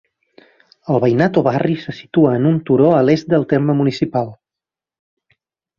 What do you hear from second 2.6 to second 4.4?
turó, a l'est del terme municipal.